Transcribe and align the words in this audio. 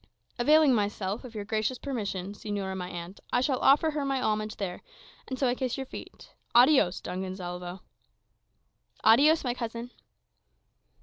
"Availing 0.39 0.73
myself 0.73 1.23
of 1.23 1.35
your 1.35 1.45
gracious 1.45 1.77
permission, 1.77 2.33
señora 2.33 2.75
my 2.75 2.89
aunt, 2.89 3.19
I 3.31 3.39
shall 3.41 3.59
offer 3.59 3.91
her 3.91 4.03
my 4.03 4.19
homage 4.19 4.55
there; 4.55 4.81
and 5.27 5.37
so 5.37 5.47
I 5.47 5.53
kiss 5.53 5.77
your 5.77 5.85
feet 5.85 6.33
Adiõs, 6.55 7.03
Don 7.03 7.21
Gonsalvo." 7.21 7.81
"Adiõs, 9.05 9.43
my 9.43 9.53
cousin." 9.53 9.91